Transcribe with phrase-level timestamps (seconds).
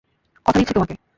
[0.45, 0.95] কথা দিচ্ছি তোমাকে!